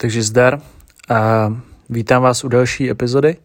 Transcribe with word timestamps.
Takže 0.00 0.22
zdar 0.22 0.60
a 1.08 1.52
vítám 1.90 2.22
vás 2.22 2.44
u 2.44 2.48
další 2.48 2.90
epizody. 2.90 3.36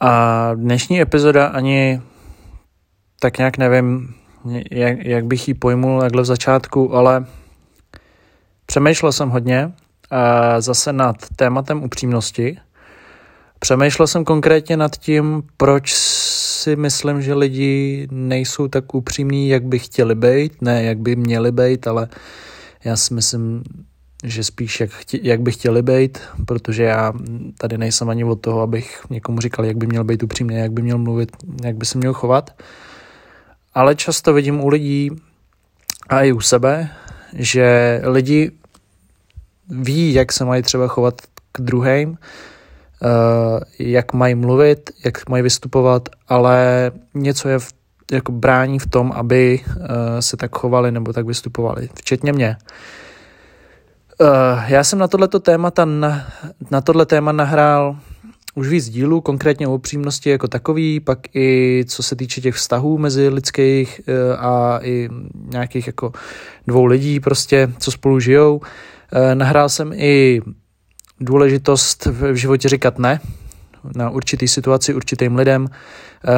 A 0.00 0.50
dnešní 0.54 1.00
epizoda 1.00 1.46
ani 1.46 2.00
tak 3.20 3.38
nějak 3.38 3.58
nevím, 3.58 4.14
jak, 4.70 5.04
jak 5.04 5.24
bych 5.24 5.48
ji 5.48 5.54
pojmul 5.54 6.00
takhle 6.00 6.22
v 6.22 6.26
začátku, 6.26 6.96
ale 6.96 7.26
přemýšlel 8.66 9.12
jsem 9.12 9.28
hodně 9.28 9.72
a 10.10 10.60
zase 10.60 10.92
nad 10.92 11.16
tématem 11.36 11.82
upřímnosti. 11.82 12.58
Přemýšlel 13.58 14.06
jsem 14.06 14.24
konkrétně 14.24 14.76
nad 14.76 14.96
tím, 14.96 15.42
proč 15.56 15.92
si 15.94 16.76
myslím, 16.76 17.22
že 17.22 17.34
lidi 17.34 18.08
nejsou 18.10 18.68
tak 18.68 18.94
upřímní, 18.94 19.48
jak 19.48 19.64
by 19.64 19.78
chtěli 19.78 20.14
být, 20.14 20.62
ne 20.62 20.84
jak 20.84 20.98
by 20.98 21.16
měli 21.16 21.52
být, 21.52 21.86
ale 21.86 22.08
já 22.84 22.96
si 22.96 23.14
myslím, 23.14 23.62
že 24.24 24.44
spíš 24.44 24.80
jak, 24.80 24.90
chtě, 24.90 25.18
jak 25.22 25.40
by 25.40 25.52
chtěli 25.52 25.82
být, 25.82 26.18
protože 26.46 26.82
já 26.82 27.12
tady 27.58 27.78
nejsem 27.78 28.10
ani 28.10 28.24
od 28.24 28.40
toho, 28.40 28.60
abych 28.60 29.00
někomu 29.10 29.40
říkal, 29.40 29.64
jak 29.64 29.76
by 29.76 29.86
měl 29.86 30.04
být 30.04 30.22
upřímný, 30.22 30.56
jak 30.56 30.72
by 30.72 30.82
měl 30.82 30.98
mluvit, 30.98 31.30
jak 31.64 31.76
by 31.76 31.86
se 31.86 31.98
měl 31.98 32.12
chovat. 32.12 32.50
Ale 33.74 33.94
často 33.94 34.32
vidím 34.32 34.60
u 34.60 34.68
lidí 34.68 35.10
a 36.08 36.22
i 36.22 36.32
u 36.32 36.40
sebe, 36.40 36.90
že 37.32 38.00
lidi 38.04 38.50
ví, 39.68 40.14
jak 40.14 40.32
se 40.32 40.44
mají 40.44 40.62
třeba 40.62 40.88
chovat 40.88 41.20
k 41.52 41.60
druhým, 41.60 42.18
eh, 43.02 43.60
jak 43.78 44.12
mají 44.12 44.34
mluvit, 44.34 44.90
jak 45.04 45.28
mají 45.28 45.42
vystupovat, 45.42 46.08
ale 46.28 46.90
něco 47.14 47.48
je 47.48 47.58
v, 47.58 47.72
jako 48.12 48.32
brání 48.32 48.78
v 48.78 48.86
tom, 48.86 49.12
aby 49.12 49.60
eh, 49.60 50.22
se 50.22 50.36
tak 50.36 50.56
chovali 50.58 50.92
nebo 50.92 51.12
tak 51.12 51.26
vystupovali, 51.26 51.88
včetně 51.94 52.32
mě. 52.32 52.56
Uh, 52.60 52.66
já 54.66 54.84
jsem 54.84 54.98
na 54.98 55.08
tohleto 55.08 55.40
témata 55.40 55.84
na, 55.84 56.26
na 56.70 56.80
tohle 56.80 57.06
téma 57.06 57.32
nahrál 57.32 57.96
už 58.54 58.68
víc 58.68 58.88
dílů, 58.88 59.20
konkrétně 59.20 59.68
o 59.68 59.74
upřímnosti 59.74 60.30
jako 60.30 60.48
takový, 60.48 61.00
pak 61.00 61.18
i 61.34 61.84
co 61.88 62.02
se 62.02 62.16
týče 62.16 62.40
těch 62.40 62.54
vztahů 62.54 62.98
mezi 62.98 63.28
lidských 63.28 64.00
uh, 64.08 64.44
a 64.44 64.78
i 64.82 65.08
nějakých 65.34 65.86
jako 65.86 66.12
dvou 66.66 66.84
lidí 66.84 67.20
prostě, 67.20 67.72
co 67.78 67.90
spolu 67.90 68.20
žijou. 68.20 68.56
Uh, 68.56 69.34
nahrál 69.34 69.68
jsem 69.68 69.92
i 69.92 70.40
důležitost 71.20 72.06
v 72.06 72.34
životě 72.34 72.68
říkat 72.68 72.98
ne 72.98 73.20
na 73.96 74.10
určitý 74.10 74.48
situaci 74.48 74.94
určitým 74.94 75.36
lidem. 75.36 75.68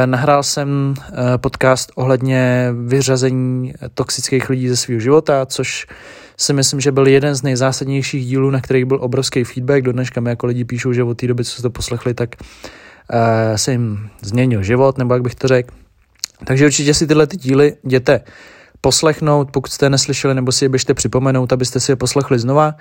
Nahrál 0.07 0.43
jsem 0.43 0.95
podcast 1.37 1.93
ohledně 1.95 2.71
vyřazení 2.87 3.75
toxických 3.95 4.51
lidí 4.51 4.69
ze 4.69 4.77
svého 4.77 5.01
života, 5.01 5.47
což 5.47 5.87
si 6.37 6.53
myslím, 6.53 6.81
že 6.81 6.93
byl 6.93 7.07
jeden 7.07 7.35
z 7.35 7.43
nejzásadnějších 7.43 8.27
dílů, 8.27 8.51
na 8.51 8.61
kterých 8.61 8.85
byl 8.85 8.99
obrovský 9.01 9.45
feedback. 9.45 9.83
Do 9.83 9.93
dneška 9.93 10.21
mi 10.21 10.31
jako 10.31 10.47
lidi 10.47 10.65
píšou, 10.65 10.93
že 10.93 11.03
od 11.03 11.15
té 11.15 11.27
doby, 11.27 11.45
co 11.45 11.57
se 11.57 11.63
to 11.63 11.71
poslechli, 11.71 12.15
tak 12.15 12.37
uh, 12.41 13.57
se 13.57 13.73
jim 13.73 14.11
změnil 14.23 14.63
život, 14.63 14.99
nebo 14.99 15.15
jak 15.15 15.23
bych 15.23 15.35
to 15.35 15.49
řekl. 15.49 15.75
Takže 16.45 16.67
určitě 16.67 16.95
si 16.95 17.07
tyhle 17.07 17.27
ty 17.27 17.37
díly 17.37 17.77
jděte 17.85 18.21
poslechnout, 18.81 19.51
pokud 19.51 19.73
jste 19.73 19.87
je 19.87 19.91
neslyšeli, 19.91 20.35
nebo 20.35 20.53
si 20.53 20.65
je 20.65 20.69
běžte 20.69 20.95
připomenout, 20.95 21.53
abyste 21.53 21.81
si 21.81 21.93
je 21.93 21.97
poslechli 21.97 22.39
znova. 22.39 22.75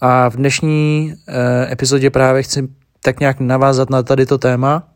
A 0.00 0.30
v 0.30 0.36
dnešní 0.36 1.14
uh, 1.14 1.72
epizodě 1.72 2.10
právě 2.10 2.42
chci 2.42 2.68
tak 3.02 3.20
nějak 3.20 3.40
navázat 3.40 3.90
na 3.90 4.02
tady 4.02 4.26
to 4.26 4.38
téma, 4.38 4.88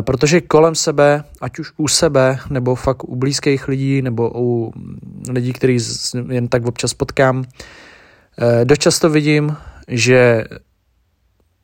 protože 0.00 0.40
kolem 0.40 0.74
sebe, 0.74 1.24
ať 1.40 1.58
už 1.58 1.72
u 1.76 1.88
sebe, 1.88 2.38
nebo 2.50 2.74
fakt 2.74 3.04
u 3.04 3.16
blízkých 3.16 3.68
lidí, 3.68 4.02
nebo 4.02 4.30
u 4.34 4.72
lidí, 5.28 5.52
který 5.52 5.78
jen 6.28 6.48
tak 6.48 6.66
občas 6.66 6.94
potkám, 6.94 7.44
eh, 8.38 8.64
dost 8.64 8.78
často 8.78 9.10
vidím, 9.10 9.56
že 9.88 10.44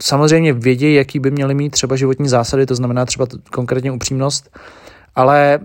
samozřejmě 0.02 0.52
vědí, 0.52 0.94
jaký 0.94 1.20
by 1.20 1.30
měli 1.30 1.54
mít 1.54 1.70
třeba 1.70 1.96
životní 1.96 2.28
zásady, 2.28 2.66
to 2.66 2.74
znamená 2.74 3.04
třeba 3.04 3.26
konkrétně 3.50 3.92
upřímnost, 3.92 4.58
ale 5.14 5.58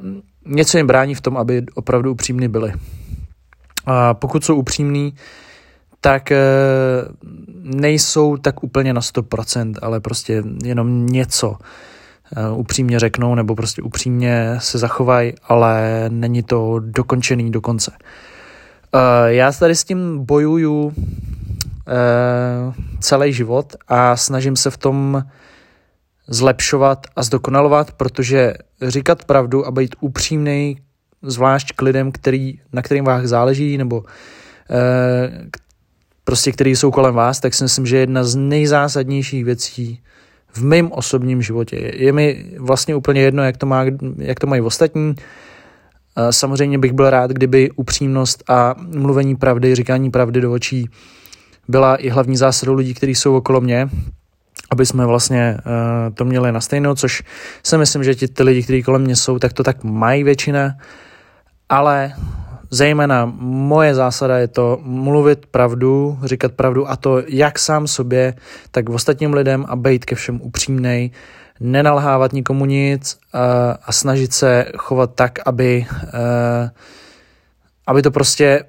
něco 0.46 0.78
jim 0.78 0.88
brání 0.88 1.16
v 1.16 1.22
tom, 1.22 1.38
aby 1.38 1.66
opravdu 1.73 2.12
upřímní 2.12 2.47
byli. 2.47 2.73
A 3.85 4.13
pokud 4.13 4.46
jsou 4.46 4.56
upřímní, 4.56 5.13
tak 6.01 6.31
eh, 6.31 6.40
nejsou 7.63 8.38
tak 8.38 8.63
úplně 8.63 8.94
na 8.94 9.01
100%, 9.01 9.73
ale 9.81 10.00
prostě 10.00 10.44
jenom 10.63 11.06
něco 11.06 11.56
Eh, 11.56 11.92
upřímně 12.55 12.99
řeknou 12.99 13.35
nebo 13.35 13.55
prostě 13.55 13.81
upřímně 13.81 14.55
se 14.57 14.77
zachovají, 14.77 15.33
ale 15.47 16.05
není 16.09 16.44
to 16.44 16.79
dokončený 16.79 17.51
do 17.51 17.61
konce. 17.61 17.91
Eh, 18.95 19.33
já 19.33 19.51
tady 19.51 19.75
s 19.75 19.83
tím 19.83 20.25
bojuju 20.25 20.93
eh, 20.97 22.73
celý 22.99 23.33
život 23.33 23.75
a 23.88 24.16
snažím 24.16 24.55
se 24.55 24.72
v 24.72 24.77
tom 24.77 25.23
zlepšovat 26.27 27.07
a 27.16 27.23
zdokonalovat, 27.23 27.91
protože 27.91 28.53
říkat 28.81 29.25
pravdu 29.25 29.67
a 29.67 29.72
být 29.72 29.95
upřímný, 29.99 30.77
zvlášť 31.22 31.73
k 31.75 31.81
lidem, 31.81 32.11
který, 32.11 32.59
na 32.73 32.81
kterým 32.81 33.05
vás 33.05 33.25
záleží, 33.25 33.77
nebo 33.77 34.03
prostě 36.23 36.51
který 36.51 36.75
jsou 36.75 36.91
kolem 36.91 37.13
vás, 37.13 37.39
tak 37.39 37.53
si 37.53 37.63
myslím, 37.63 37.85
že 37.85 37.95
je 37.95 37.99
jedna 37.99 38.23
z 38.23 38.35
nejzásadnějších 38.35 39.45
věcí 39.45 40.03
v 40.53 40.64
mém 40.64 40.91
osobním 40.91 41.41
životě. 41.41 41.91
Je 41.96 42.12
mi 42.12 42.46
vlastně 42.59 42.96
úplně 42.96 43.22
jedno, 43.22 43.44
jak 43.44 43.58
to, 43.58 43.66
má, 43.66 43.86
jak 44.18 44.40
to 44.40 44.47
mají 44.47 44.62
ostatní. 44.62 45.16
Samozřejmě 46.30 46.78
bych 46.78 46.94
byl 46.94 47.09
rád, 47.09 47.31
kdyby 47.31 47.72
upřímnost 47.72 48.44
a 48.50 48.75
mluvení 48.96 49.36
pravdy, 49.36 49.75
říkání 49.75 50.12
pravdy 50.12 50.41
do 50.41 50.52
očí 50.52 50.90
byla 51.68 51.96
i 51.96 52.09
hlavní 52.09 52.38
zásadou 52.38 52.74
lidí, 52.74 52.94
kteří 52.94 53.16
jsou 53.16 53.36
okolo 53.36 53.62
mě, 53.62 53.90
aby 54.72 54.86
jsme 54.86 55.06
vlastně 55.06 55.58
uh, 55.58 56.16
to 56.16 56.25
měli 56.25 56.52
na 56.52 56.62
stejno, 56.62 56.96
což 56.96 57.24
si 57.64 57.78
myslím, 57.78 58.03
že 58.03 58.16
ti 58.16 58.28
ty 58.28 58.44
lidi, 58.44 58.64
kteří 58.64 58.84
kolem 58.84 59.02
mě 59.02 59.16
jsou, 59.16 59.40
tak 59.40 59.53
to 59.53 59.64
tak 59.64 59.84
mají 59.84 60.24
většina, 60.24 60.75
ale 61.70 62.14
Zejména 62.73 63.25
moje 63.39 63.95
zásada 63.95 64.38
je 64.38 64.47
to 64.47 64.79
mluvit 64.81 65.45
pravdu, 65.45 66.19
říkat 66.23 66.51
pravdu 66.51 66.89
a 66.89 66.95
to 66.95 67.22
jak 67.28 67.59
sám 67.59 67.88
sobě, 67.88 68.34
tak 68.72 68.89
v 68.89 68.94
ostatním 68.94 69.34
lidem 69.34 69.66
a 69.67 69.75
být 69.75 70.06
ke 70.06 70.16
všem 70.16 70.41
upřímnej, 70.41 71.11
nenalhávat 71.59 72.34
nikomu 72.34 72.66
nic 72.66 73.17
a, 73.34 73.72
a 73.85 73.91
snažit 73.91 74.34
se 74.34 74.66
chovat 74.78 75.11
tak, 75.16 75.39
aby, 75.45 75.85
a, 75.85 76.72
aby 77.88 78.01
to 78.01 78.11
prostě 78.11 78.63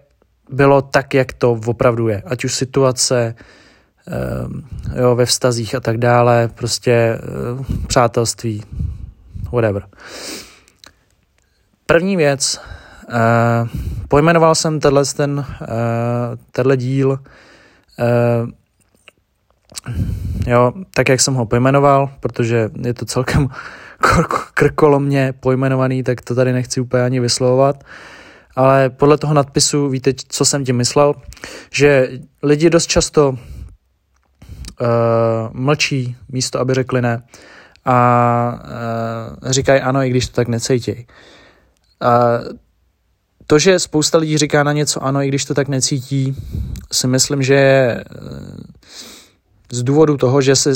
bylo 0.50 0.82
tak, 0.82 1.14
jak 1.14 1.32
to 1.32 1.60
opravdu 1.66 2.08
je. 2.08 2.22
Ať 2.26 2.44
už 2.44 2.54
situace, 2.54 3.34
jo, 5.00 5.14
ve 5.14 5.26
vztazích 5.26 5.74
a 5.74 5.80
tak 5.80 5.98
dále, 5.98 6.48
prostě 6.54 7.18
přátelství, 7.86 8.62
whatever. 9.52 9.86
První 11.86 12.16
věc, 12.16 12.60
Uh, 13.08 13.68
pojmenoval 14.08 14.54
jsem 14.54 14.80
tenhle, 14.80 15.04
ten, 15.04 15.38
uh, 15.38 15.44
tenhle 16.52 16.76
díl 16.76 17.10
uh, 17.10 18.50
jo, 20.46 20.72
tak, 20.94 21.08
jak 21.08 21.20
jsem 21.20 21.34
ho 21.34 21.46
pojmenoval, 21.46 22.10
protože 22.20 22.70
je 22.82 22.94
to 22.94 23.04
celkem 23.04 23.48
krkolomně 24.54 25.34
pojmenovaný, 25.40 26.02
tak 26.02 26.20
to 26.20 26.34
tady 26.34 26.52
nechci 26.52 26.80
úplně 26.80 27.02
ani 27.02 27.20
vyslovovat. 27.20 27.84
Ale 28.56 28.90
podle 28.90 29.18
toho 29.18 29.34
nadpisu 29.34 29.88
víte, 29.88 30.12
co 30.28 30.44
jsem 30.44 30.64
tím 30.64 30.76
myslel, 30.76 31.14
že 31.72 32.08
lidi 32.42 32.70
dost 32.70 32.86
často 32.86 33.28
uh, 33.28 33.36
mlčí 35.52 36.16
místo, 36.28 36.60
aby 36.60 36.74
řekli 36.74 37.02
ne 37.02 37.22
a 37.84 38.60
uh, 39.44 39.50
říkají 39.50 39.80
ano, 39.80 40.02
i 40.02 40.10
když 40.10 40.28
to 40.28 40.34
tak 40.34 40.48
necítí. 40.48 41.06
Uh, 42.02 42.56
to, 43.46 43.58
že 43.58 43.78
spousta 43.78 44.18
lidí 44.18 44.38
říká 44.38 44.62
na 44.62 44.72
něco 44.72 45.04
ano, 45.04 45.22
i 45.22 45.28
když 45.28 45.44
to 45.44 45.54
tak 45.54 45.68
necítí, 45.68 46.36
si 46.92 47.06
myslím, 47.06 47.42
že 47.42 47.54
je 47.54 48.04
eh, 48.04 48.24
z 49.72 49.82
důvodu 49.82 50.16
toho, 50.16 50.40
že 50.40 50.56
se 50.56 50.72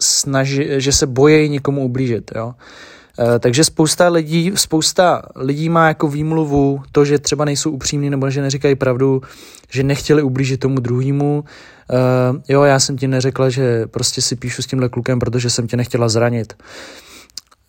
snaží, 0.00 0.64
že 0.76 0.92
se 0.92 1.06
bojí 1.06 1.48
někomu 1.48 1.84
ublížit, 1.84 2.32
jo. 2.34 2.54
Eh, 3.20 3.38
takže 3.38 3.64
spousta 3.64 4.08
lidí, 4.08 4.52
spousta 4.54 5.22
lidí 5.36 5.68
má 5.68 5.88
jako 5.88 6.08
výmluvu 6.08 6.82
to, 6.92 7.04
že 7.04 7.18
třeba 7.18 7.44
nejsou 7.44 7.70
upřímní 7.70 8.10
nebo 8.10 8.30
že 8.30 8.42
neříkají 8.42 8.74
pravdu, 8.74 9.22
že 9.70 9.82
nechtěli 9.82 10.22
ublížit 10.22 10.60
tomu 10.60 10.80
druhému. 10.80 11.44
Uh, 11.90 12.40
jo, 12.48 12.62
já 12.62 12.80
jsem 12.80 12.96
ti 12.96 13.08
neřekla, 13.08 13.50
že 13.50 13.86
prostě 13.86 14.22
si 14.22 14.36
píšu 14.36 14.62
s 14.62 14.66
tímhle 14.66 14.88
klukem, 14.88 15.18
protože 15.18 15.50
jsem 15.50 15.66
tě 15.66 15.76
nechtěla 15.76 16.08
zranit. 16.08 16.54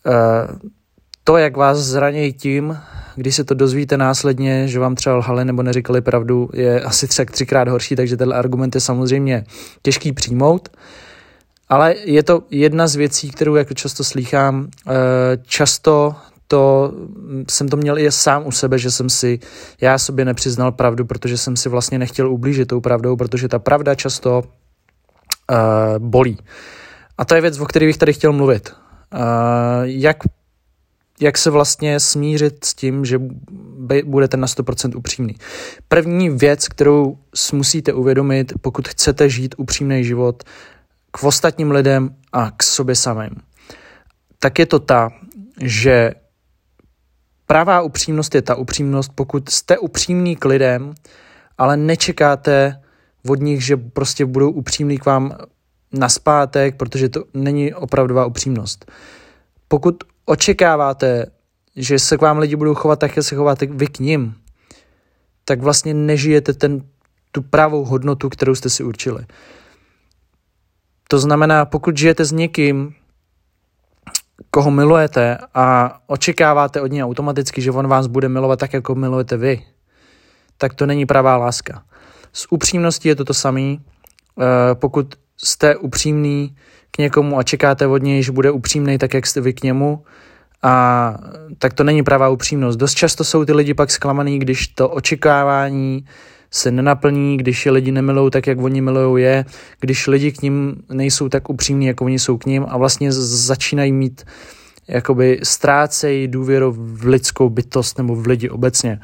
Uh, 0.06 0.58
to, 1.24 1.36
jak 1.36 1.56
vás 1.56 1.78
zranějí 1.78 2.32
tím, 2.32 2.78
když 3.16 3.36
se 3.36 3.44
to 3.44 3.54
dozvíte 3.54 3.96
následně, 3.96 4.68
že 4.68 4.78
vám 4.78 4.94
třeba 4.94 5.16
lhali 5.16 5.44
nebo 5.44 5.62
neříkali 5.62 6.00
pravdu, 6.00 6.50
je 6.52 6.80
asi 6.80 7.08
tři, 7.08 7.26
třikrát 7.26 7.68
horší, 7.68 7.96
takže 7.96 8.16
tenhle 8.16 8.36
argument 8.36 8.74
je 8.74 8.80
samozřejmě 8.80 9.44
těžký 9.82 10.12
přijmout. 10.12 10.68
Ale 11.68 11.94
je 12.04 12.22
to 12.22 12.42
jedna 12.50 12.86
z 12.86 12.96
věcí, 12.96 13.30
kterou 13.30 13.54
jako 13.54 13.74
často 13.74 14.04
slýchám. 14.04 14.68
Eh, 14.88 14.92
často 15.46 16.14
to 16.50 16.92
jsem 17.50 17.68
to 17.68 17.76
měl 17.76 17.98
i 17.98 18.12
sám 18.12 18.46
u 18.46 18.50
sebe, 18.50 18.78
že 18.78 18.90
jsem 18.90 19.10
si 19.10 19.38
já 19.80 19.98
sobě 19.98 20.24
nepřiznal 20.24 20.72
pravdu, 20.72 21.04
protože 21.04 21.38
jsem 21.38 21.56
si 21.56 21.68
vlastně 21.68 21.98
nechtěl 21.98 22.30
ublížit 22.30 22.68
tou 22.68 22.80
pravdou, 22.80 23.16
protože 23.16 23.48
ta 23.48 23.58
pravda 23.58 23.94
často 23.94 24.42
uh, 24.42 25.98
bolí. 25.98 26.38
A 27.18 27.24
to 27.24 27.34
je 27.34 27.40
věc, 27.40 27.60
o 27.60 27.66
které 27.66 27.86
bych 27.86 27.98
tady 27.98 28.12
chtěl 28.12 28.32
mluvit. 28.32 28.74
Uh, 29.14 29.20
jak, 29.82 30.16
jak 31.20 31.38
se 31.38 31.50
vlastně 31.50 32.00
smířit 32.00 32.64
s 32.64 32.74
tím, 32.74 33.04
že 33.04 33.20
budete 34.04 34.36
na 34.36 34.46
100% 34.46 34.96
upřímný. 34.96 35.36
První 35.88 36.30
věc, 36.30 36.68
kterou 36.68 37.18
musíte 37.52 37.92
uvědomit, 37.92 38.52
pokud 38.60 38.88
chcete 38.88 39.28
žít 39.28 39.54
upřímný 39.58 40.04
život 40.04 40.42
k 41.10 41.24
ostatním 41.24 41.70
lidem 41.70 42.14
a 42.32 42.50
k 42.50 42.62
sobě 42.62 42.94
samým, 42.94 43.30
tak 44.38 44.58
je 44.58 44.66
to 44.66 44.78
ta, 44.78 45.10
že 45.62 46.12
pravá 47.46 47.82
upřímnost 47.82 48.34
je 48.34 48.42
ta 48.42 48.54
upřímnost, 48.54 49.12
pokud 49.14 49.48
jste 49.48 49.78
upřímní 49.78 50.36
k 50.36 50.44
lidem, 50.44 50.94
ale 51.58 51.76
nečekáte 51.76 52.80
od 53.28 53.40
nich, 53.40 53.64
že 53.64 53.76
prostě 53.76 54.26
budou 54.26 54.50
upřímní 54.50 54.98
k 54.98 55.06
vám 55.06 55.36
na 55.92 56.08
zpátek, 56.08 56.76
protože 56.76 57.08
to 57.08 57.24
není 57.34 57.74
opravdová 57.74 58.26
upřímnost. 58.26 58.92
Pokud 59.68 60.04
očekáváte, 60.30 61.26
že 61.76 61.98
se 61.98 62.16
k 62.16 62.22
vám 62.22 62.38
lidi 62.38 62.56
budou 62.56 62.74
chovat 62.74 62.98
tak, 62.98 63.16
jak 63.16 63.26
se 63.26 63.36
chováte 63.36 63.66
vy 63.66 63.86
k 63.86 63.98
ním, 63.98 64.34
tak 65.44 65.60
vlastně 65.60 65.94
nežijete 65.94 66.52
ten, 66.52 66.82
tu 67.32 67.42
pravou 67.42 67.84
hodnotu, 67.84 68.28
kterou 68.28 68.54
jste 68.54 68.70
si 68.70 68.84
určili. 68.84 69.26
To 71.08 71.18
znamená, 71.18 71.64
pokud 71.64 71.96
žijete 71.96 72.24
s 72.24 72.32
někým, 72.32 72.94
koho 74.50 74.70
milujete 74.70 75.38
a 75.54 75.98
očekáváte 76.06 76.80
od 76.80 76.86
něj 76.86 77.04
automaticky, 77.04 77.62
že 77.62 77.70
on 77.70 77.88
vás 77.88 78.06
bude 78.06 78.28
milovat 78.28 78.58
tak, 78.58 78.72
jako 78.72 78.94
milujete 78.94 79.36
vy, 79.36 79.66
tak 80.58 80.74
to 80.74 80.86
není 80.86 81.06
pravá 81.06 81.36
láska. 81.36 81.82
S 82.32 82.52
upřímností 82.52 83.08
je 83.08 83.16
to 83.16 83.24
to 83.24 83.34
samé. 83.34 83.60
Eh, 83.60 84.74
pokud 84.74 85.14
jste 85.36 85.76
upřímný 85.76 86.56
k 86.90 86.98
někomu 86.98 87.38
a 87.38 87.42
čekáte 87.42 87.86
od 87.86 88.02
něj, 88.02 88.22
že 88.22 88.32
bude 88.32 88.50
upřímný 88.50 88.98
tak, 88.98 89.14
jak 89.14 89.26
jste 89.26 89.40
vy 89.40 89.52
k 89.52 89.62
němu, 89.62 90.02
a 90.62 91.16
tak 91.58 91.74
to 91.74 91.84
není 91.84 92.02
pravá 92.02 92.28
upřímnost. 92.28 92.78
Dost 92.78 92.94
často 92.94 93.24
jsou 93.24 93.44
ty 93.44 93.52
lidi 93.52 93.74
pak 93.74 93.90
zklamaný, 93.90 94.38
když 94.38 94.68
to 94.68 94.88
očekávání 94.88 96.04
se 96.50 96.70
nenaplní, 96.70 97.36
když 97.36 97.66
je 97.66 97.72
lidi 97.72 97.92
nemilou 97.92 98.30
tak, 98.30 98.46
jak 98.46 98.58
oni 98.58 98.80
milují 98.80 99.24
je, 99.24 99.44
když 99.80 100.06
lidi 100.06 100.32
k 100.32 100.42
ním 100.42 100.76
nejsou 100.92 101.28
tak 101.28 101.50
upřímní, 101.50 101.86
jako 101.86 102.04
oni 102.04 102.18
jsou 102.18 102.38
k 102.38 102.46
ním 102.46 102.66
a 102.68 102.76
vlastně 102.76 103.12
začínají 103.12 103.92
mít 103.92 104.24
jakoby 104.88 105.40
ztrácejí 105.42 106.28
důvěru 106.28 106.74
v 106.76 107.06
lidskou 107.06 107.48
bytost 107.48 107.98
nebo 107.98 108.16
v 108.16 108.26
lidi 108.26 108.50
obecně. 108.50 109.00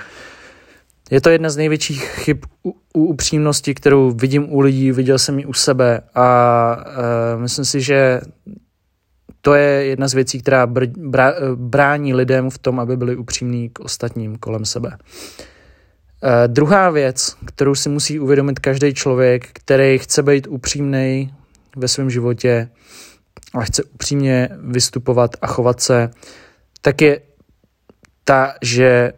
Je 1.10 1.20
to 1.20 1.30
jedna 1.30 1.50
z 1.50 1.56
největších 1.56 2.04
chyb 2.04 2.38
u, 2.64 2.74
u 2.94 3.04
upřímnosti, 3.04 3.74
kterou 3.74 4.10
vidím 4.10 4.52
u 4.52 4.60
lidí, 4.60 4.92
viděl 4.92 5.18
jsem 5.18 5.38
ji 5.38 5.44
u 5.44 5.52
sebe 5.52 6.00
a 6.14 6.76
uh, 6.76 7.42
myslím 7.42 7.64
si, 7.64 7.80
že 7.80 8.20
to 9.40 9.54
je 9.54 9.84
jedna 9.84 10.08
z 10.08 10.14
věcí, 10.14 10.40
která 10.40 10.66
br, 10.66 10.86
br, 10.86 11.20
brání 11.54 12.14
lidem 12.14 12.50
v 12.50 12.58
tom, 12.58 12.80
aby 12.80 12.96
byli 12.96 13.16
upřímní 13.16 13.68
k 13.68 13.80
ostatním 13.80 14.36
kolem 14.36 14.64
sebe. 14.64 14.88
Uh, 14.88 14.98
druhá 16.46 16.90
věc, 16.90 17.36
kterou 17.46 17.74
si 17.74 17.88
musí 17.88 18.20
uvědomit 18.20 18.58
každý 18.58 18.94
člověk, 18.94 19.48
který 19.52 19.98
chce 19.98 20.22
být 20.22 20.46
upřímný 20.46 21.34
ve 21.76 21.88
svém 21.88 22.10
životě 22.10 22.68
a 23.54 23.60
chce 23.60 23.82
upřímně 23.84 24.48
vystupovat 24.58 25.30
a 25.42 25.46
chovat 25.46 25.80
se, 25.80 26.10
tak 26.80 27.02
je 27.02 27.20
ta, 28.24 28.54
že 28.62 29.12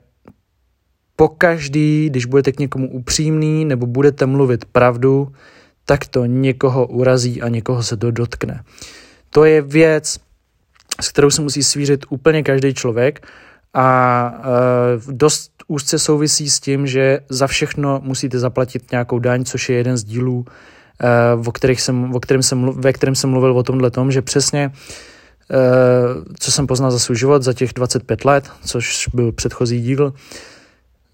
pokaždý, 1.20 2.11
když 2.11 2.25
budete 2.25 2.53
k 2.53 2.61
někomu 2.61 2.91
upřímný 2.91 3.65
nebo 3.65 3.87
budete 3.87 4.26
mluvit 4.26 4.65
pravdu, 4.65 5.32
tak 5.85 6.06
to 6.06 6.25
někoho 6.25 6.87
urazí 6.87 7.43
a 7.43 7.49
někoho 7.49 7.82
se 7.82 7.97
to 7.97 8.11
dotkne. 8.11 8.62
To 9.31 9.44
je 9.44 9.62
věc, 9.62 10.19
s 11.00 11.09
kterou 11.09 11.31
se 11.31 11.43
musí 11.43 11.62
svířit 11.62 12.06
úplně 12.09 12.43
každý 12.43 12.75
člověk 12.75 13.26
a 13.75 13.88
e, 15.09 15.12
dost 15.12 15.53
úzce 15.67 15.99
souvisí 15.99 16.50
s 16.50 16.61
tím, 16.61 16.87
že 16.87 17.20
za 17.29 17.47
všechno 17.47 18.00
musíte 18.05 18.38
zaplatit 18.38 18.91
nějakou 18.91 19.19
daň, 19.19 19.44
což 19.44 19.69
je 19.69 19.76
jeden 19.76 19.97
z 19.97 20.05
dílů, 20.05 20.44
e, 21.00 21.49
o, 21.49 21.53
kterých 21.53 21.81
jsem, 21.81 22.15
o 22.15 22.20
kterém 22.20 22.43
jsem, 22.43 22.73
ve 22.79 22.93
kterém 22.93 23.15
jsem 23.15 23.31
mluvil 23.31 23.59
o 23.59 23.62
tomhle 23.62 23.91
tom, 23.91 24.12
že 24.12 24.23
přesně 24.23 24.65
e, 24.65 24.70
co 26.38 26.53
jsem 26.53 26.67
poznal 26.67 26.91
za 26.91 26.99
svůj 26.99 27.17
život 27.17 27.43
za 27.43 27.53
těch 27.53 27.73
25 27.73 28.25
let, 28.25 28.50
což 28.65 29.09
byl 29.15 29.32
předchozí 29.32 29.81
díl, 29.81 30.12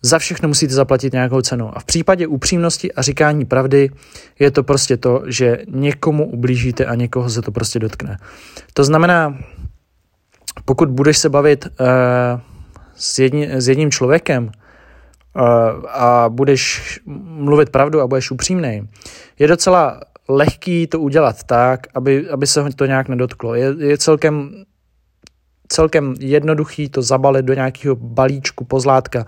za 0.05 0.19
všechno 0.19 0.49
musíte 0.49 0.75
zaplatit 0.75 1.13
nějakou 1.13 1.41
cenu. 1.41 1.77
A 1.77 1.81
v 1.81 1.85
případě 1.85 2.27
upřímnosti 2.27 2.93
a 2.93 3.03
říkání 3.03 3.45
pravdy 3.45 3.91
je 4.39 4.51
to 4.51 4.63
prostě 4.63 4.97
to, 4.97 5.23
že 5.27 5.59
někomu 5.69 6.31
ublížíte 6.31 6.87
a 6.87 6.95
někoho 6.95 7.31
se 7.31 7.43
to 7.43 7.53
prostě 7.53 7.79
dotkne. 7.79 8.19
To 8.75 8.85
znamená, 8.85 9.39
pokud 10.65 10.91
budeš 10.91 11.19
se 11.19 11.29
bavit 11.29 11.67
uh, 11.67 11.87
s, 12.95 13.19
jedni, 13.19 13.49
s 13.53 13.69
jedním 13.69 13.91
člověkem 13.91 14.45
uh, 14.45 15.43
a 15.89 16.29
budeš 16.29 17.01
mluvit 17.25 17.71
pravdu 17.71 18.01
a 18.01 18.07
budeš 18.07 18.31
upřímný, 18.31 18.89
je 19.39 19.49
docela 19.49 20.01
lehký 20.29 20.87
to 20.87 21.01
udělat 21.01 21.45
tak, 21.45 21.87
aby, 21.95 22.29
aby 22.31 22.47
se 22.47 22.65
to 22.77 22.87
nějak 22.87 23.09
nedotklo. 23.09 23.55
Je, 23.55 23.75
je 23.79 23.99
celkem, 23.99 24.65
celkem 25.69 26.15
jednoduchý 26.21 26.89
to 26.89 27.03
zabalit 27.03 27.45
do 27.45 27.55
nějakého 27.55 27.97
balíčku 27.97 28.65
pozlátka, 28.65 29.25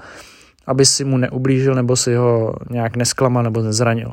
aby 0.67 0.87
si 0.87 1.05
mu 1.05 1.17
neublížil 1.17 1.75
nebo 1.75 1.97
si 1.97 2.15
ho 2.15 2.55
nějak 2.71 2.97
nesklamal 2.97 3.43
nebo 3.43 3.63
nezranil. 3.63 4.13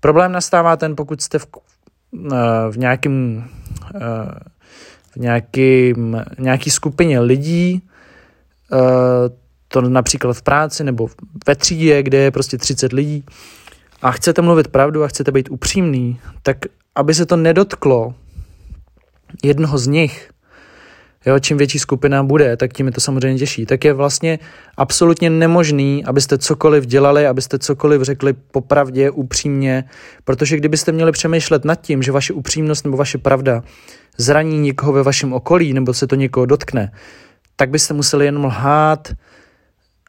Problém 0.00 0.32
nastává 0.32 0.76
ten, 0.76 0.96
pokud 0.96 1.20
jste 1.20 1.38
v, 1.38 1.46
eh, 2.32 2.70
v 2.70 2.78
nějakým 2.78 3.44
v 5.16 5.16
nějakým, 5.16 6.24
nějaký 6.38 6.70
skupině 6.70 7.20
lidí, 7.20 7.82
eh, 8.72 8.76
to 9.68 9.80
například 9.80 10.32
v 10.32 10.42
práci 10.42 10.84
nebo 10.84 11.08
ve 11.46 11.56
třídě, 11.56 12.02
kde 12.02 12.18
je 12.18 12.30
prostě 12.30 12.58
30 12.58 12.92
lidí 12.92 13.24
a 14.02 14.10
chcete 14.10 14.42
mluvit 14.42 14.68
pravdu 14.68 15.04
a 15.04 15.08
chcete 15.08 15.32
být 15.32 15.50
upřímný, 15.50 16.20
tak 16.42 16.56
aby 16.94 17.14
se 17.14 17.26
to 17.26 17.36
nedotklo 17.36 18.14
jednoho 19.44 19.78
z 19.78 19.86
nich, 19.86 20.30
jo, 21.26 21.38
čím 21.38 21.56
větší 21.56 21.78
skupina 21.78 22.22
bude, 22.22 22.56
tak 22.56 22.72
tím 22.72 22.86
je 22.86 22.92
to 22.92 23.00
samozřejmě 23.00 23.38
těžší. 23.38 23.66
Tak 23.66 23.84
je 23.84 23.92
vlastně 23.92 24.38
absolutně 24.76 25.30
nemožný, 25.30 26.04
abyste 26.04 26.38
cokoliv 26.38 26.86
dělali, 26.86 27.26
abyste 27.26 27.58
cokoliv 27.58 28.02
řekli 28.02 28.32
popravdě, 28.32 29.10
upřímně, 29.10 29.84
protože 30.24 30.56
kdybyste 30.56 30.92
měli 30.92 31.12
přemýšlet 31.12 31.64
nad 31.64 31.74
tím, 31.74 32.02
že 32.02 32.12
vaše 32.12 32.32
upřímnost 32.32 32.84
nebo 32.84 32.96
vaše 32.96 33.18
pravda 33.18 33.62
zraní 34.18 34.58
někoho 34.58 34.92
ve 34.92 35.02
vašem 35.02 35.32
okolí 35.32 35.72
nebo 35.72 35.94
se 35.94 36.06
to 36.06 36.14
někoho 36.14 36.46
dotkne, 36.46 36.92
tak 37.56 37.70
byste 37.70 37.94
museli 37.94 38.24
jen 38.24 38.38
lhát 38.38 39.12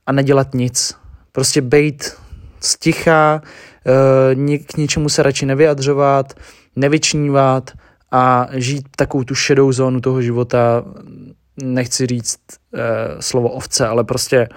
a 0.05 0.11
nedělat 0.11 0.53
nic. 0.53 0.95
Prostě 1.31 1.61
bejt 1.61 2.17
sticha, 2.59 3.41
eh, 3.85 4.57
k 4.57 4.77
ničemu 4.77 5.09
se 5.09 5.23
radši 5.23 5.45
nevyjadřovat, 5.45 6.33
nevyčnívat 6.75 7.71
a 8.11 8.47
žít 8.53 8.87
takovou 8.95 9.23
tu 9.23 9.35
šedou 9.35 9.71
zónu 9.71 10.01
toho 10.01 10.21
života, 10.21 10.83
nechci 11.63 12.05
říct 12.05 12.39
uh, 12.73 12.79
slovo 13.19 13.49
ovce, 13.49 13.87
ale 13.87 14.03
prostě 14.03 14.47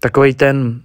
takový 0.00 0.34
ten 0.34 0.80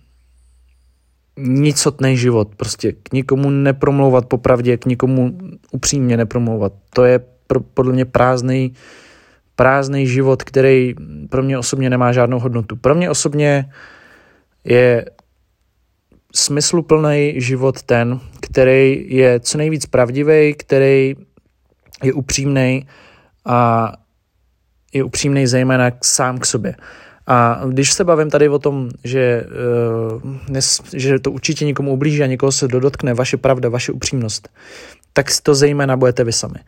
nicotný 1.38 2.18
život, 2.18 2.56
prostě 2.56 2.92
k 2.92 3.14
nikomu 3.14 3.50
nepromlouvat 3.50 4.26
popravdě, 4.26 4.78
k 4.78 4.86
nikomu 4.86 5.38
upřímně 5.72 6.18
nepromlouvat. 6.18 6.74
To 6.94 7.04
je 7.04 7.20
pro, 7.48 7.60
podle 7.60 7.94
mě 7.94 8.06
prázdný, 8.06 8.74
prázdný 9.56 10.08
život, 10.08 10.44
který 10.44 10.96
pro 11.30 11.44
mě 11.44 11.58
osobně 11.58 11.90
nemá 11.90 12.12
žádnou 12.12 12.40
hodnotu. 12.40 12.76
Pro 12.76 12.96
mě 12.96 13.10
osobně 13.10 13.70
je 14.64 15.06
smysluplný 16.36 17.34
život 17.38 17.84
ten, 17.84 18.20
který 18.42 19.06
je 19.16 19.40
co 19.40 19.58
nejvíc 19.58 19.86
pravdivý, 19.86 20.54
který 20.54 21.16
je 22.06 22.14
upřímný 22.14 22.88
a 23.46 23.92
je 24.94 25.04
upřímný 25.04 25.48
zejména 25.48 25.92
sám 26.04 26.38
k 26.38 26.46
sobě. 26.46 26.76
A 27.28 27.62
když 27.68 27.94
se 27.94 28.04
bavím 28.04 28.30
tady 28.30 28.50
o 28.50 28.60
tom, 28.60 28.90
že, 29.04 29.46
uh, 30.24 30.36
nes, 30.50 30.82
že 30.94 31.20
to 31.20 31.32
určitě 31.32 31.66
někomu 31.66 31.94
ublíží 31.94 32.24
a 32.24 32.26
někoho 32.26 32.52
se 32.52 32.68
dotkne 32.68 33.14
vaše 33.14 33.38
pravda, 33.38 33.70
vaše 33.70 33.92
upřímnost, 33.92 34.50
tak 35.14 35.28
to 35.44 35.56
zejména 35.56 35.98
budete 35.98 36.24
vy 36.24 36.34
sami. 36.34 36.60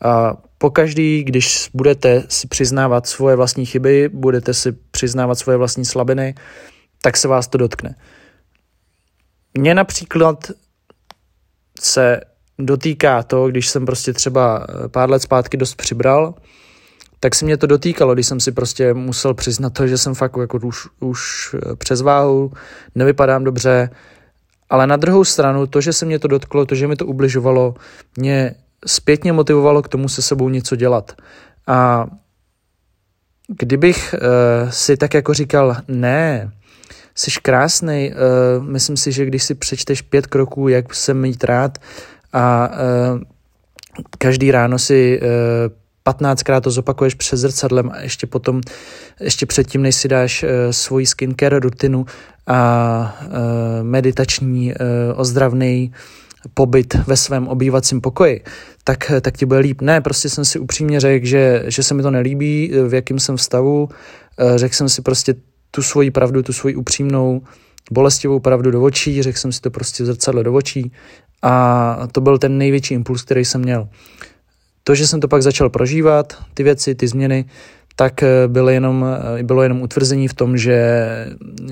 A 0.00 0.36
pokaždý, 0.58 1.24
když 1.24 1.70
budete 1.74 2.22
si 2.28 2.48
přiznávat 2.48 3.06
svoje 3.06 3.36
vlastní 3.36 3.66
chyby, 3.66 4.08
budete 4.12 4.54
si 4.54 4.72
přiznávat 4.72 5.38
svoje 5.38 5.58
vlastní 5.58 5.84
slabiny, 5.84 6.34
tak 7.02 7.16
se 7.16 7.28
vás 7.28 7.48
to 7.48 7.58
dotkne. 7.58 7.94
Mně 9.58 9.74
například 9.74 10.50
se 11.80 12.20
dotýká 12.58 13.22
to, 13.22 13.48
když 13.48 13.68
jsem 13.68 13.86
prostě 13.86 14.12
třeba 14.12 14.66
pár 14.88 15.10
let 15.10 15.22
zpátky 15.22 15.56
dost 15.56 15.74
přibral, 15.74 16.34
tak 17.20 17.34
se 17.34 17.44
mě 17.44 17.56
to 17.56 17.66
dotýkalo, 17.66 18.14
když 18.14 18.26
jsem 18.26 18.40
si 18.40 18.52
prostě 18.52 18.94
musel 18.94 19.34
přiznat 19.34 19.72
to, 19.72 19.86
že 19.86 19.98
jsem 19.98 20.14
fakt 20.14 20.36
jako 20.40 20.58
už, 20.62 20.88
už 21.00 21.54
přes 21.78 22.00
váhu, 22.00 22.52
nevypadám 22.94 23.44
dobře, 23.44 23.90
ale 24.70 24.86
na 24.86 24.96
druhou 24.96 25.24
stranu 25.24 25.66
to, 25.66 25.80
že 25.80 25.92
se 25.92 26.06
mě 26.06 26.18
to 26.18 26.28
dotklo, 26.28 26.66
to, 26.66 26.74
že 26.74 26.86
mi 26.86 26.96
to 26.96 27.06
ubližovalo, 27.06 27.74
mě 28.16 28.54
zpětně 28.86 29.32
motivovalo 29.32 29.82
k 29.82 29.88
tomu 29.88 30.08
se 30.08 30.22
sebou 30.22 30.48
něco 30.48 30.76
dělat. 30.76 31.12
A 31.66 32.06
kdybych 33.48 34.14
uh, 34.14 34.70
si 34.70 34.96
tak 34.96 35.14
jako 35.14 35.34
říkal, 35.34 35.76
ne, 35.88 36.52
jsi 37.14 37.30
krásný, 37.42 38.12
uh, 38.12 38.64
myslím 38.64 38.96
si, 38.96 39.12
že 39.12 39.24
když 39.24 39.44
si 39.44 39.54
přečteš 39.54 40.02
pět 40.02 40.26
kroků, 40.26 40.68
jak 40.68 40.94
se 40.94 41.14
mít 41.14 41.44
rád 41.44 41.78
a 42.36 42.68
uh, 42.68 43.20
každý 44.18 44.50
ráno 44.50 44.78
si 44.78 45.20
uh, 45.22 46.12
15krát 46.12 46.60
to 46.60 46.70
zopakuješ 46.70 47.14
před 47.14 47.36
zrcadlem 47.36 47.90
a 47.90 48.00
ještě 48.00 48.26
potom, 48.26 48.60
ještě 49.20 49.46
předtím, 49.46 49.82
než 49.82 49.94
si 49.94 50.08
dáš 50.08 50.42
uh, 50.42 50.48
svoji 50.70 51.06
skincare 51.06 51.60
rutinu 51.60 52.06
a 52.46 53.18
uh, 53.22 53.32
meditační, 53.82 54.72
uh, 54.72 54.76
ozdravný 55.20 55.92
pobyt 56.54 56.94
ve 57.06 57.16
svém 57.16 57.48
obývacím 57.48 58.00
pokoji, 58.00 58.44
tak, 58.84 59.12
tak 59.20 59.36
ti 59.36 59.46
bude 59.46 59.58
líp. 59.58 59.80
Ne, 59.80 60.00
prostě 60.00 60.28
jsem 60.28 60.44
si 60.44 60.58
upřímně 60.58 61.00
řekl, 61.00 61.26
že, 61.26 61.62
že 61.66 61.82
se 61.82 61.94
mi 61.94 62.02
to 62.02 62.10
nelíbí, 62.10 62.72
v 62.88 62.94
jakém 62.94 63.18
jsem 63.18 63.38
stavu. 63.38 63.88
Řekl 64.56 64.74
jsem 64.74 64.88
si 64.88 65.02
prostě 65.02 65.34
tu 65.70 65.82
svoji 65.82 66.10
pravdu, 66.10 66.42
tu 66.42 66.52
svoji 66.52 66.74
upřímnou, 66.74 67.42
bolestivou 67.90 68.40
pravdu 68.40 68.70
do 68.70 68.82
očí, 68.82 69.22
řekl 69.22 69.38
jsem 69.38 69.52
si 69.52 69.60
to 69.60 69.70
prostě 69.70 70.02
v 70.02 70.06
zrcadle 70.06 70.44
do 70.44 70.52
očí 70.52 70.92
a 71.42 72.08
to 72.12 72.20
byl 72.20 72.38
ten 72.38 72.58
největší 72.58 72.94
impuls, 72.94 73.22
který 73.22 73.44
jsem 73.44 73.60
měl. 73.60 73.88
To, 74.84 74.94
že 74.94 75.06
jsem 75.06 75.20
to 75.20 75.28
pak 75.28 75.42
začal 75.42 75.70
prožívat, 75.70 76.34
ty 76.54 76.62
věci, 76.62 76.94
ty 76.94 77.08
změny, 77.08 77.44
tak 77.96 78.22
eh, 78.22 78.28
bylo 78.48 78.68
jenom, 78.70 79.06
eh, 79.38 79.42
bylo 79.42 79.62
jenom 79.62 79.82
utvrzení 79.82 80.28
v 80.28 80.34
tom, 80.34 80.56
že, 80.56 81.06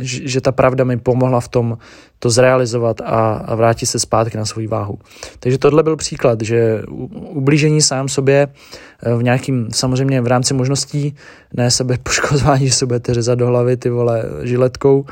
že 0.00 0.40
ta 0.40 0.52
pravda 0.52 0.84
mi 0.84 0.96
pomohla 0.96 1.40
v 1.40 1.48
tom 1.48 1.78
to 2.18 2.30
zrealizovat 2.30 3.00
a, 3.00 3.34
a 3.34 3.54
vrátit 3.54 3.86
se 3.86 3.98
zpátky 3.98 4.36
na 4.36 4.44
svou 4.44 4.68
váhu. 4.68 4.98
Takže 5.40 5.58
tohle 5.58 5.82
byl 5.82 5.96
příklad, 5.96 6.42
že 6.42 6.82
ublížení 7.12 7.82
sám 7.82 8.08
sobě 8.08 8.48
eh, 8.48 9.14
v 9.14 9.22
nějakým, 9.22 9.68
samozřejmě 9.72 10.20
v 10.20 10.26
rámci 10.26 10.54
možností, 10.54 11.14
ne 11.54 11.70
sebe 11.70 11.98
poškozování, 12.02 12.66
že 12.66 12.72
se 12.72 12.86
budete 12.86 13.14
řezat 13.14 13.38
do 13.38 13.46
hlavy 13.46 13.76
ty 13.76 13.90
vole 13.90 14.24
žiletkou, 14.42 15.04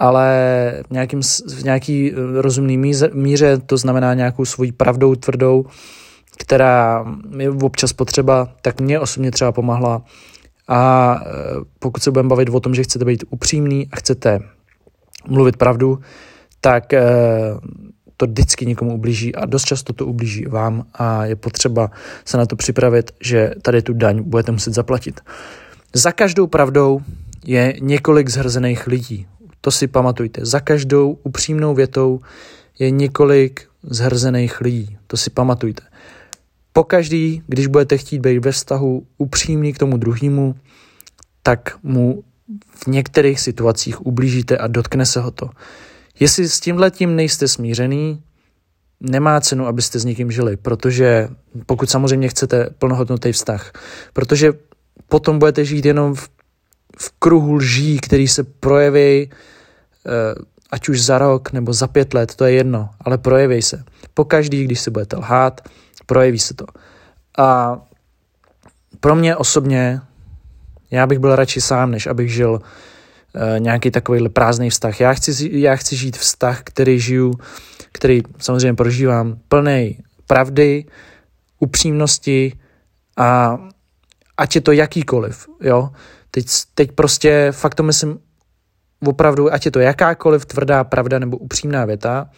ale 0.00 0.26
v, 0.88 0.90
nějakým, 0.90 1.20
v 1.54 1.64
nějaký 1.64 2.12
rozumný 2.34 2.78
míře, 2.78 3.10
míře, 3.14 3.58
to 3.58 3.76
znamená 3.76 4.14
nějakou 4.14 4.44
svojí 4.44 4.72
pravdou 4.72 5.14
tvrdou, 5.14 5.64
která 6.38 7.04
je 7.38 7.50
občas 7.50 7.92
potřeba, 7.92 8.48
tak 8.62 8.80
mě 8.80 9.00
osobně 9.00 9.30
třeba 9.30 9.52
pomáhla 9.52 10.02
a 10.68 11.14
e, 11.26 11.30
pokud 11.78 12.02
se 12.02 12.10
budeme 12.10 12.28
bavit 12.28 12.48
o 12.48 12.60
tom, 12.60 12.74
že 12.74 12.82
chcete 12.82 13.04
být 13.04 13.24
upřímný 13.30 13.88
a 13.92 13.96
chcete 13.96 14.40
mluvit 15.28 15.56
pravdu, 15.56 15.98
tak 16.60 16.92
e, 16.92 17.02
to 18.16 18.26
vždycky 18.26 18.66
někomu 18.66 18.94
ublíží 18.94 19.34
a 19.34 19.46
dost 19.46 19.64
často 19.64 19.92
to 19.92 20.06
ublíží 20.06 20.46
vám 20.46 20.84
a 20.94 21.24
je 21.24 21.36
potřeba 21.36 21.90
se 22.24 22.36
na 22.36 22.46
to 22.46 22.56
připravit, 22.56 23.10
že 23.20 23.50
tady 23.62 23.82
tu 23.82 23.92
daň 23.92 24.22
budete 24.22 24.52
muset 24.52 24.74
zaplatit. 24.74 25.20
Za 25.94 26.12
každou 26.12 26.46
pravdou 26.46 27.00
je 27.44 27.74
několik 27.80 28.28
zhrzených 28.28 28.86
lidí. 28.86 29.26
To 29.60 29.70
si 29.70 29.86
pamatujte. 29.86 30.40
Za 30.44 30.60
každou 30.60 31.18
upřímnou 31.22 31.74
větou 31.74 32.20
je 32.78 32.90
několik 32.90 33.68
zhrzených 33.82 34.60
lidí. 34.60 34.96
To 35.06 35.16
si 35.16 35.30
pamatujte. 35.30 35.82
Pokaždý, 36.72 37.42
když 37.46 37.66
budete 37.66 37.98
chtít 37.98 38.18
být 38.18 38.38
ve 38.38 38.52
vztahu 38.52 39.06
upřímný 39.18 39.72
k 39.72 39.78
tomu 39.78 39.96
druhému, 39.96 40.54
tak 41.42 41.78
mu 41.82 42.24
v 42.70 42.86
některých 42.86 43.40
situacích 43.40 44.06
ublížíte 44.06 44.58
a 44.58 44.66
dotkne 44.66 45.06
se 45.06 45.20
ho 45.20 45.30
to. 45.30 45.50
Jestli 46.20 46.48
s 46.48 46.60
tímhle 46.60 46.90
tím 46.90 47.16
nejste 47.16 47.48
smířený, 47.48 48.22
nemá 49.00 49.40
cenu, 49.40 49.66
abyste 49.66 49.98
s 49.98 50.04
někým 50.04 50.30
žili, 50.30 50.56
protože 50.56 51.28
pokud 51.66 51.90
samozřejmě 51.90 52.28
chcete 52.28 52.70
plnohodnotný 52.78 53.32
vztah, 53.32 53.72
protože 54.12 54.52
potom 55.08 55.38
budete 55.38 55.64
žít 55.64 55.84
jenom 55.84 56.14
v, 56.14 56.28
v 57.00 57.10
kruhu 57.18 57.54
lží, 57.54 57.98
který 57.98 58.28
se 58.28 58.44
projeví, 58.44 59.30
eh, 59.30 60.34
ať 60.70 60.88
už 60.88 61.02
za 61.02 61.18
rok 61.18 61.52
nebo 61.52 61.72
za 61.72 61.86
pět 61.86 62.14
let, 62.14 62.34
to 62.34 62.44
je 62.44 62.52
jedno, 62.52 62.90
ale 63.00 63.18
projeví 63.18 63.62
se. 63.62 63.84
Pokaždý, 64.14 64.64
když 64.64 64.80
se 64.80 64.90
budete 64.90 65.16
lhát, 65.16 65.60
projeví 66.06 66.38
se 66.38 66.54
to. 66.54 66.66
A 67.38 67.78
pro 69.00 69.14
mě 69.14 69.36
osobně, 69.36 70.00
já 70.90 71.06
bych 71.06 71.18
byl 71.18 71.36
radši 71.36 71.60
sám, 71.60 71.90
než 71.90 72.06
abych 72.06 72.32
žil 72.32 72.50
uh, 72.52 72.60
nějaký 73.58 73.90
takový 73.90 74.28
prázdný 74.28 74.70
vztah. 74.70 75.00
Já 75.00 75.12
chci, 75.14 75.50
já 75.52 75.76
chci 75.76 75.96
žít 75.96 76.16
vztah, 76.16 76.60
který 76.64 77.00
žiju, 77.00 77.34
který 77.92 78.22
samozřejmě 78.38 78.74
prožívám, 78.74 79.38
plný 79.48 79.98
pravdy, 80.26 80.84
upřímnosti 81.58 82.52
a 83.16 83.58
ať 84.36 84.54
je 84.54 84.60
to 84.60 84.72
jakýkoliv, 84.72 85.48
jo. 85.60 85.90
Teď, 86.30 86.46
teď 86.74 86.92
prostě 86.92 87.48
fakt 87.50 87.74
to 87.74 87.82
myslím 87.82 88.18
opravdu, 89.06 89.52
ať 89.52 89.64
je 89.64 89.70
to 89.70 89.80
jakákoliv 89.80 90.44
tvrdá 90.44 90.84
pravda 90.84 91.18
nebo 91.18 91.36
upřímná 91.36 91.84
věta, 91.84 92.30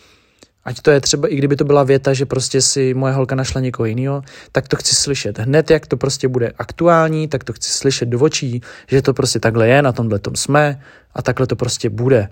Ať 0.65 0.81
to 0.81 0.91
je 0.91 1.01
třeba, 1.01 1.29
i 1.29 1.37
kdyby 1.37 1.57
to 1.57 1.65
byla 1.65 1.83
věta, 1.83 2.13
že 2.13 2.27
prostě 2.27 2.63
si 2.63 2.95
moje 2.95 3.13
holka 3.13 3.35
našla 3.35 3.61
někoho 3.61 3.87
jiného, 3.87 4.23
tak 4.53 4.69
to 4.69 4.77
chci 4.77 4.95
slyšet. 4.95 5.39
Hned, 5.39 5.71
jak 5.71 5.87
to 5.87 5.97
prostě 5.97 6.29
bude 6.29 6.53
aktuální, 6.59 7.29
tak 7.29 7.45
to 7.45 7.53
chci 7.53 7.73
slyšet 7.73 8.09
do 8.09 8.21
očí, 8.21 8.61
že 8.87 9.03
to 9.03 9.15
prostě 9.15 9.41
takhle 9.41 9.69
je, 9.69 9.83
na 9.83 9.93
tomhle 9.93 10.19
tom 10.19 10.37
jsme 10.37 10.83
a 11.15 11.23
takhle 11.23 11.47
to 11.47 11.57
prostě 11.57 11.91
bude. 11.91 12.29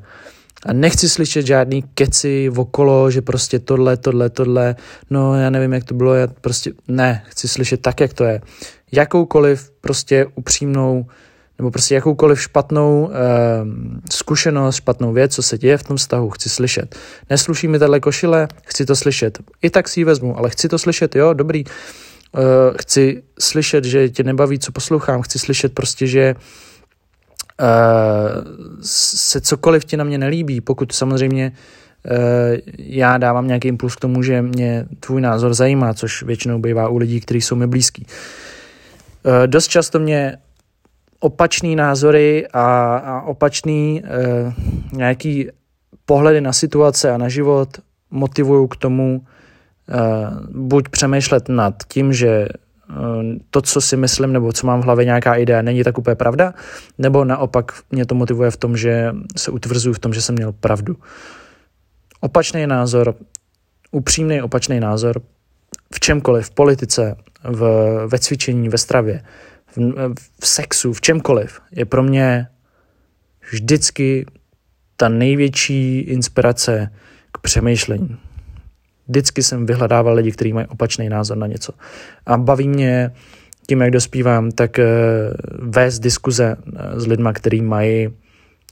A 0.66 0.72
nechci 0.72 1.08
slyšet 1.08 1.46
žádný 1.46 1.82
keci 1.82 2.50
okolo, 2.56 3.10
že 3.10 3.22
prostě 3.22 3.58
tohle, 3.58 3.96
tohle, 3.96 4.30
tohle, 4.30 4.76
no 5.10 5.40
já 5.40 5.50
nevím, 5.50 5.72
jak 5.72 5.84
to 5.84 5.94
bylo, 5.94 6.14
já 6.14 6.26
prostě 6.26 6.72
ne, 6.88 7.22
chci 7.26 7.48
slyšet 7.48 7.82
tak, 7.82 8.00
jak 8.00 8.12
to 8.12 8.24
je. 8.24 8.40
Jakoukoliv 8.92 9.70
prostě 9.80 10.26
upřímnou 10.34 11.06
nebo 11.60 11.70
prostě 11.70 11.94
jakoukoliv 11.94 12.40
špatnou 12.40 13.10
eh, 13.12 13.16
zkušenost, 14.10 14.76
špatnou 14.76 15.12
věc, 15.12 15.34
co 15.34 15.42
se 15.42 15.58
děje 15.58 15.78
v 15.78 15.82
tom 15.82 15.96
vztahu, 15.96 16.30
chci 16.30 16.48
slyšet. 16.48 16.96
Nesluší 17.30 17.68
mi 17.68 17.78
tahle 17.78 18.00
košile, 18.00 18.48
chci 18.64 18.86
to 18.86 18.96
slyšet. 18.96 19.38
I 19.62 19.70
tak 19.70 19.88
si 19.88 20.00
ji 20.00 20.04
vezmu, 20.04 20.38
ale 20.38 20.50
chci 20.50 20.68
to 20.68 20.78
slyšet, 20.78 21.16
jo, 21.16 21.32
dobrý. 21.32 21.64
Eh, 21.64 22.40
chci 22.80 23.22
slyšet, 23.40 23.84
že 23.84 24.08
tě 24.08 24.22
nebaví, 24.22 24.58
co 24.58 24.72
poslouchám, 24.72 25.22
chci 25.22 25.38
slyšet 25.38 25.74
prostě, 25.74 26.06
že 26.06 26.34
eh, 27.60 27.64
se 28.82 29.40
cokoliv 29.40 29.84
ti 29.84 29.96
na 29.96 30.04
mě 30.04 30.18
nelíbí, 30.18 30.60
pokud 30.60 30.92
samozřejmě 30.92 31.52
eh, 32.06 32.56
já 32.78 33.18
dávám 33.18 33.46
nějaký 33.46 33.68
impuls 33.68 33.96
k 33.96 34.00
tomu, 34.00 34.22
že 34.22 34.42
mě 34.42 34.86
tvůj 35.00 35.20
názor 35.20 35.54
zajímá, 35.54 35.94
což 35.94 36.22
většinou 36.22 36.58
bývá 36.58 36.88
u 36.88 36.96
lidí, 36.96 37.20
kteří 37.20 37.40
jsou 37.40 37.56
mi 37.56 37.66
blízký. 37.66 38.06
Dost 39.46 39.68
často 39.68 39.98
mě 39.98 40.38
opačný 41.20 41.76
názory 41.76 42.46
a, 42.52 42.96
a 42.96 43.22
opačný 43.22 44.02
e, 44.04 44.52
nějaký 44.92 45.48
pohledy 46.04 46.40
na 46.40 46.52
situace 46.52 47.10
a 47.10 47.16
na 47.16 47.28
život 47.28 47.68
motivují 48.10 48.68
k 48.68 48.76
tomu 48.76 49.20
e, 49.20 49.96
buď 50.50 50.88
přemýšlet 50.88 51.48
nad 51.48 51.74
tím, 51.88 52.12
že 52.12 52.28
e, 52.28 52.48
to, 53.50 53.62
co 53.62 53.80
si 53.80 53.96
myslím, 53.96 54.32
nebo 54.32 54.52
co 54.52 54.66
mám 54.66 54.80
v 54.80 54.84
hlavě 54.84 55.04
nějaká 55.04 55.34
idea, 55.34 55.62
není 55.62 55.84
tak 55.84 55.98
úplně 55.98 56.14
pravda, 56.14 56.54
nebo 56.98 57.24
naopak 57.24 57.72
mě 57.90 58.06
to 58.06 58.14
motivuje 58.14 58.50
v 58.50 58.56
tom, 58.56 58.76
že 58.76 59.12
se 59.36 59.50
utvrzuju 59.50 59.94
v 59.94 59.98
tom, 59.98 60.12
že 60.12 60.22
jsem 60.22 60.34
měl 60.34 60.52
pravdu. 60.52 60.96
Opačný 62.20 62.66
názor, 62.66 63.14
upřímný 63.90 64.42
opačný 64.42 64.80
názor 64.80 65.22
v 65.94 66.00
čemkoliv, 66.00 66.46
v 66.46 66.50
politice, 66.50 67.16
v, 67.44 67.62
ve 68.06 68.18
cvičení, 68.18 68.68
ve 68.68 68.78
stravě, 68.78 69.22
v, 69.76 70.14
v 70.40 70.46
sexu, 70.46 70.92
v 70.92 71.00
čemkoliv, 71.00 71.60
je 71.72 71.84
pro 71.84 72.02
mě 72.02 72.46
vždycky 73.50 74.26
ta 74.96 75.08
největší 75.08 76.00
inspirace 76.00 76.92
k 77.32 77.38
přemýšlení. 77.38 78.16
Vždycky 79.08 79.42
jsem 79.42 79.66
vyhledával 79.66 80.14
lidi, 80.14 80.32
kteří 80.32 80.52
mají 80.52 80.66
opačný 80.66 81.08
názor 81.08 81.36
na 81.36 81.46
něco. 81.46 81.72
A 82.26 82.36
baví 82.36 82.68
mě 82.68 83.10
tím, 83.66 83.80
jak 83.80 83.90
dospívám, 83.90 84.50
tak 84.50 84.78
uh, 84.78 84.84
vést 85.70 85.98
diskuze 85.98 86.56
eh, 86.56 87.00
s 87.00 87.06
lidmi, 87.06 87.28
kteří 87.32 87.62
mají 87.62 88.08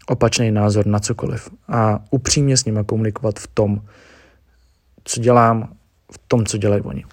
opačný 0.07 0.51
názor 0.51 0.87
na 0.87 0.99
cokoliv. 0.99 1.49
A 1.69 2.05
upřímně 2.11 2.57
s 2.57 2.65
nimi 2.65 2.81
komunikovat 2.87 3.39
v 3.39 3.47
tom, 3.47 3.83
co 5.05 5.21
dělám, 5.21 5.73
v 6.13 6.19
tom, 6.29 6.47
co 6.47 6.59
dělají 6.59 6.83
oni. 6.83 7.05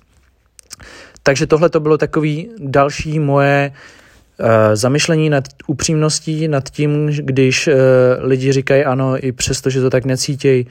Takže 1.27 1.47
tohle 1.47 1.69
to 1.69 1.79
bylo 1.79 1.97
takový 1.97 2.49
další 2.57 3.19
moje 3.19 3.71
uh, 3.71 4.47
zamyšlení 4.73 5.29
nad 5.29 5.43
upřímností, 5.67 6.47
nad 6.47 6.69
tím, 6.69 7.07
když 7.07 7.67
uh, 7.67 7.73
lidi 8.19 8.51
říkají 8.51 8.85
ano, 8.85 9.25
i 9.25 9.31
přesto, 9.31 9.69
že 9.69 9.81
to 9.81 9.89
tak 9.89 10.05
necítějí 10.05 10.67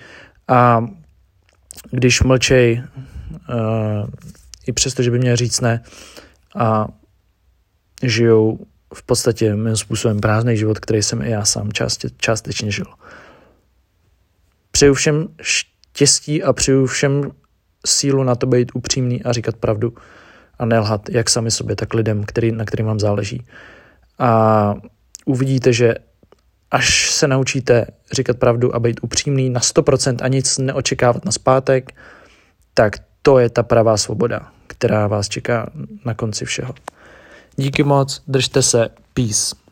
a 0.49 0.87
když 1.91 2.23
mlčej, 2.23 2.83
uh, 3.49 4.09
i 4.67 4.73
přesto, 4.73 5.03
že 5.03 5.11
by 5.11 5.19
měl 5.19 5.37
říct 5.37 5.61
ne. 5.61 5.83
A 6.57 6.89
žijou 8.03 8.59
v 8.95 9.03
podstatě 9.03 9.57
mým 9.57 9.77
způsobem 9.77 10.21
prázdný 10.21 10.57
život, 10.57 10.79
který 10.79 11.03
jsem 11.03 11.23
i 11.23 11.31
já 11.31 11.45
sám 11.45 11.73
částě, 11.73 12.09
částečně 12.17 12.71
žil. 12.71 12.87
Přeju 14.71 14.95
všem 14.95 15.29
štěstí 15.43 16.43
a 16.43 16.53
přeju 16.53 16.87
všem 16.87 17.31
sílu 17.87 18.25
na 18.25 18.35
to 18.35 18.47
být 18.47 18.73
upřímný 18.75 19.23
a 19.23 19.33
říkat 19.33 19.57
pravdu 19.57 19.95
a 20.59 20.65
nelhat 20.65 21.09
jak 21.09 21.31
sami 21.31 21.51
sobě, 21.51 21.77
tak 21.77 21.95
lidem, 21.95 22.25
který, 22.25 22.53
na 22.53 22.65
kterým 22.65 22.87
vám 22.87 23.01
záleží. 23.01 23.47
A 24.19 24.75
uvidíte, 25.25 25.73
že 25.73 25.95
až 26.71 27.11
se 27.11 27.29
naučíte 27.29 27.87
říkat 28.13 28.39
pravdu 28.39 28.75
a 28.75 28.79
být 28.79 29.01
upřímný 29.03 29.51
na 29.51 29.61
100% 29.61 30.17
a 30.23 30.29
nic 30.29 30.59
neočekávat 30.59 31.25
na 31.25 31.33
zpátek, 31.33 31.95
tak 32.75 32.97
to 33.23 33.39
je 33.39 33.51
ta 33.51 33.63
pravá 33.63 33.97
svoboda, 33.97 34.49
která 34.67 35.07
vás 35.07 35.29
čeká 35.29 35.71
na 36.05 36.15
konci 36.15 36.45
všeho. 36.45 36.75
Díky 37.57 37.83
moc, 37.83 38.23
držte 38.29 38.63
se, 38.63 38.89
peace. 39.15 39.64